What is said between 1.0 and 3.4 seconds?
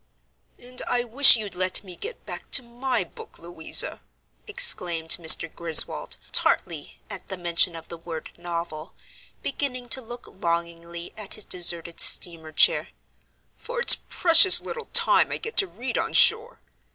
wish you'd let me get back to my book,